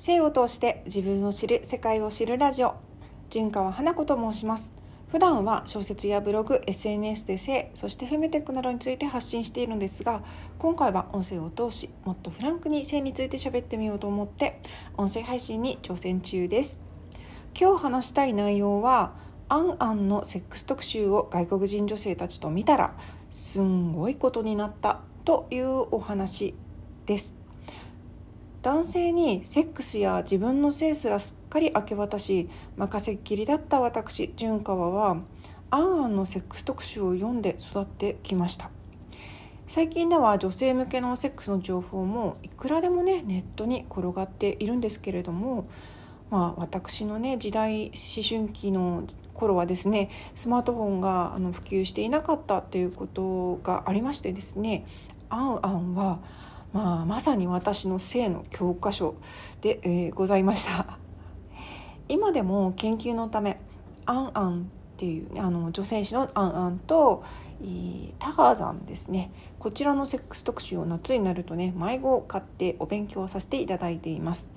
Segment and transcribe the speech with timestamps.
[0.00, 2.74] 性を通して自分を知る世界を知るラジオ。
[3.28, 4.72] 純川花子と申します。
[5.08, 10.22] 普段は小説やブログ SNS で性そしてフェムテックなどについて発信しているんですが
[10.58, 14.62] 今回は音声を通しもっとフランクに性について喋ってみようと思って
[14.96, 16.80] 音声配信に挑戦中です。
[17.60, 19.12] 今日話したい内容は
[19.50, 22.96] アンアンのセックス特集を外国人女性たちと見たら
[23.30, 26.54] すんごいことになったというお話
[27.04, 27.39] です。
[28.62, 35.16] 男性にセックスや自分の性すらすっかり明け渡し任せっきりだった私純川は
[35.70, 38.70] 「アンアン」のセックス特集を読んで育ってきました。
[39.66, 45.68] 最近では女性向けのセックスの情報もいくらでもねネットに転がっているんですけれども
[46.28, 54.84] まあ私のね時代思春期の頃はですねスマートフォンがあの普及していなかったということがありましてですね
[55.30, 56.18] 「アンアン」は
[56.72, 59.14] まあ、まさに私の性の教科書
[59.60, 60.98] で、えー、ございました。
[62.08, 63.60] 今でも研究のため
[64.06, 64.64] アンアンっ
[64.96, 67.22] ていうあの女性誌のアンアンと
[68.18, 69.30] タガーザンですね。
[69.58, 74.48] こちらのセックス特集を夏になるとね迷子を買ってお勉強させていただいています。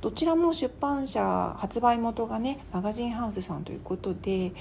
[0.00, 4.52] どちらも出版社発売元がねマガジンハウスさんということで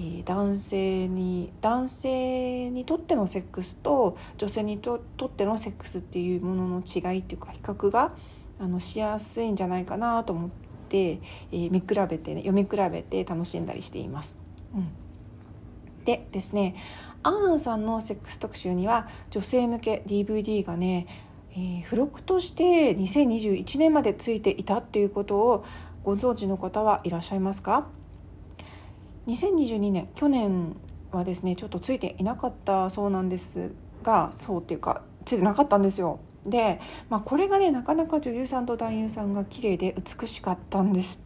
[0.00, 8.14] え男性に男性にとってのセックスと女性にとってのセックスっていうものの違いっていうか比較が
[8.60, 10.50] あのしやすいんじゃないかなと思っ
[10.88, 14.38] て、えー、見比べて、ね、読み比べて楽しんだりしています。
[14.72, 14.88] うん、
[16.04, 16.76] でですね
[17.24, 21.08] アーンさんのセックス特集には女性向け DVD がね、
[21.52, 25.64] えー、付録として2021年までついていたっていうことを
[26.04, 27.97] ご存知の方はいらっしゃいますか？
[29.28, 30.74] 2022年去年
[31.12, 36.20] はですねちょっとついていなかったそうなんですがそうっていうかついてなかったんですよ。
[36.46, 41.20] で、まあ、これがねなかなか女優さんと男優さんが綺麗で美しかったんです。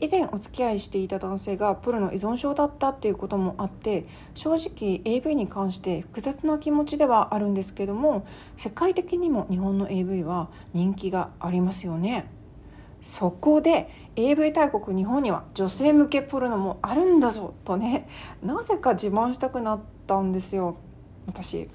[0.00, 8.24] 以前お付き合いしていた男性がプロの依存症だったっていうこともあって正直 AV に関して複雑な気持ちではあるんですけども
[8.56, 12.30] 世界的にも日本の AV は人気がありますよね。
[13.02, 18.08] そこで AV 大国日本には女性向けポルノもあるんだぞとね
[18.42, 20.76] なぜか自慢したくなったんですよ
[21.26, 21.68] 私。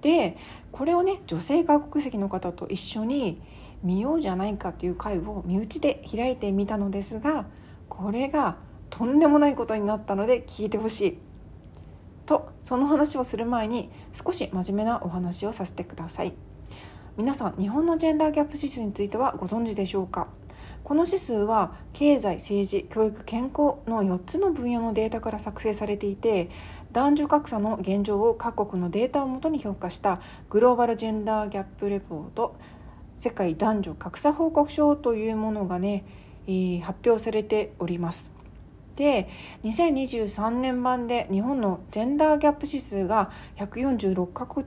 [0.00, 0.36] で
[0.70, 3.40] これをね女性外国籍の方と一緒に
[3.82, 7.46] 見ようじゃないかっていう会を身内で開いてみたのですが
[7.88, 8.56] これが
[8.90, 11.18] とんでもないことになったので聞いてほしい。
[12.26, 16.32] とその話をする前に少し真面目なお話をさせてください。
[17.16, 20.28] 皆さん日本のジェンダーギャップ指数についてはご存知でしょうか？
[20.84, 26.50] この指数は経済政治教育健康の4つの分野のデータから作成されていて
[26.92, 32.54] 男女格差の現状を各国のデータをもとに評価したグローバルジェンダーギャップレポート
[33.16, 36.04] 世界男女格差報告書というものがね、
[36.46, 38.30] えー、発表されております。
[38.96, 39.28] で
[39.64, 44.66] 2023年版で日本のジェンダーギャップ指数が146カ国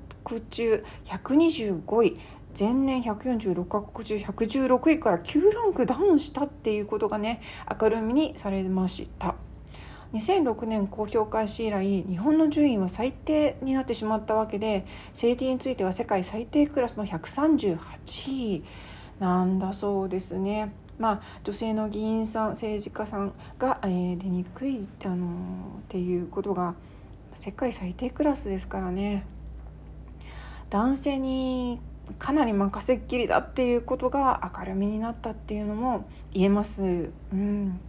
[0.49, 2.19] 中125位
[2.57, 7.41] 前年146カ国中116位から9ランクダウンしたっていうことがね
[7.79, 9.35] 明るみにされました。
[10.13, 17.77] 2006年公表開始以来日本の順位は最低になってしまったわけで政治については世界最低クラスの138
[18.31, 18.63] 位。
[19.19, 20.73] なんだそうですね。
[20.99, 26.75] まあ、女性の議員さん政治家さんが、えー、出にくい、あのー、っていうことが
[27.33, 29.25] 世界最低クラスですからね。
[30.69, 31.79] 男性に
[32.19, 37.11] かなり任せっきりだっていうことが明るみになったっていうのも言えます。
[37.33, 37.79] うん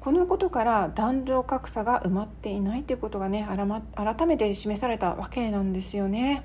[0.00, 3.46] このことから男女格差が埋まっていないということがね
[3.94, 6.44] 改めて示されたわけなんですよね。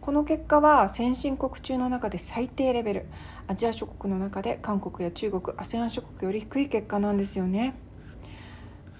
[0.00, 3.06] この結果は先進国中の中で最低レベル
[3.48, 7.74] アジア諸国の中で韓国や中国 ASEAN 諸国より低い結果なんですよね。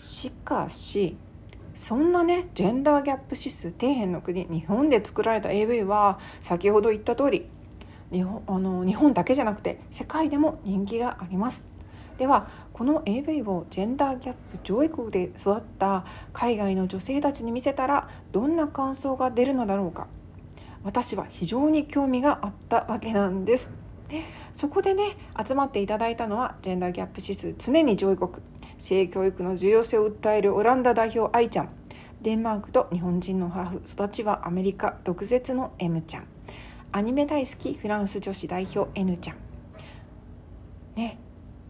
[0.00, 1.16] しかし
[1.80, 7.46] そんなねジェンダーギャップ指数底辺の国日本で作られた AV は先ほど言った通り
[8.12, 11.64] 日本あの日本だけじゃなくて世界でも人気があります。
[12.18, 16.04] ではこの AV をジェンダーギャップ上位国で育った
[16.34, 20.06] 海外の女性たちに見せたらどんな感想が出るのだろうか。
[20.84, 23.70] 私は非常に興味があったわけなんです。
[24.52, 28.32] そこでね集まっていただいたのはジェンダーギャップ指数常に上位国。
[28.80, 31.79] 性教育の重要性を訴えるオランダ代表愛ちゃん。
[32.22, 36.26] デンマークと日本人のハーフ育ちはアメリカ毒舌の M ちゃん。
[36.92, 39.36] アニメ大好きフランス女子代表 N ちゃん。
[40.96, 41.18] ね。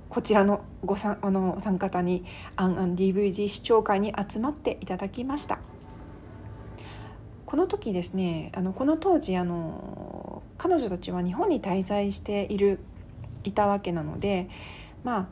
[0.08, 2.24] こちらのごさあの参加方に
[2.56, 5.60] 「アンアン DVD 視聴会」に集まっていただきました。
[7.46, 12.80] この時ですねあのこの当時あの彼女たちは日本に滞在している
[13.44, 14.48] いたわけなので
[15.04, 15.28] まあ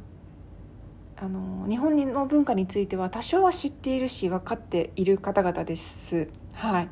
[1.20, 6.28] あの日本の文化については多少は知っているし分かっている方々です。
[6.52, 6.88] はい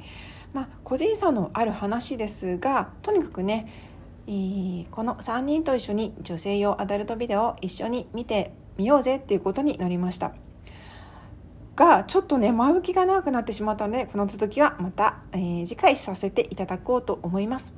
[0.52, 3.73] まあ、個人差のある話ですがとにかくね、
[4.26, 10.32] え、この3人と一緒に女性用アダルトビデオを一緒に見てみようぜっていうことになりました。
[11.76, 17.75] がちょっとね前置きが長くなってしまったのでこの続きはまた、えー、次回させていただこうと思います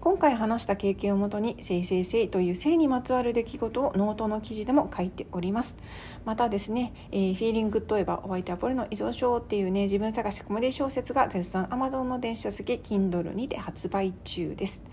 [0.00, 5.76] 今回話した経験をもとに性性性という性にまつわる出来事をノートの記事でも書いております。
[6.24, 14.84] またですね、えー、フィーリングといえばお相手はポルノ依存症っていうね自分探しコメディ小説が絶賛 Amazon の電子書籍 Kindle にて発売中です。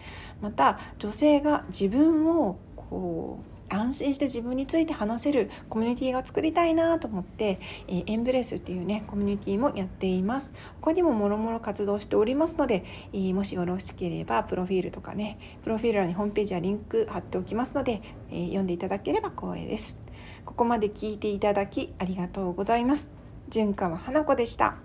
[0.42, 10.54] また女性が自分をこう安心して自分について話せるコミュニティが作りたいなと思って、えー、エンブレスっていうねコミュニティもやっています。
[10.82, 19.98] 他にももろもろ活動しておりますので、えー、もしよろしければプロフィールとかねプロフィール欄にホームページやリンク貼っておきますので、えー、読んでいただければ光栄です。
[20.46, 23.10] ここまで聞いていただきありがとうございます。
[23.50, 24.85] 純川花子でした。